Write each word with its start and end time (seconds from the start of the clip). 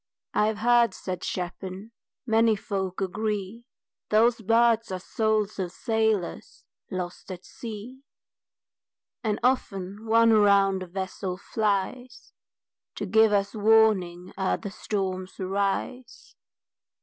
"I've 0.33 0.57
heard," 0.57 0.95
said 0.95 1.23
Chapin, 1.23 1.91
"many 2.25 2.55
folk 2.55 3.01
agree, 3.01 3.65
Those 4.09 4.41
birds 4.41 4.91
are 4.91 4.97
souls 4.99 5.59
of 5.59 5.71
sailors 5.71 6.65
lost 6.89 7.29
at 7.31 7.45
sea, 7.45 8.01
And 9.23 9.39
often 9.43 10.07
one 10.07 10.31
around 10.31 10.81
the 10.81 10.87
vessel 10.87 11.37
flies 11.37 12.33
To 12.95 13.05
give 13.05 13.31
us 13.31 13.53
warning 13.53 14.33
ere 14.39 14.57
the 14.57 14.71
storms 14.71 15.39
arise." 15.39 16.35